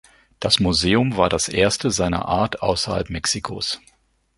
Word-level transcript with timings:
Das 0.39 0.59
Museum 0.59 1.15
war 1.15 1.29
das 1.29 1.47
erste 1.47 1.91
seiner 1.91 2.25
Art 2.27 2.63
außerhalb 2.63 3.11
Mexikos. 3.11 3.79